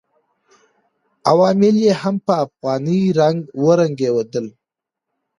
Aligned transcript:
عوامل 1.31 1.75
یې 1.85 1.93
هم 2.01 2.15
په 2.25 2.33
افغاني 2.45 3.01
رنګ 3.19 3.37
ورنګېدل. 3.63 4.45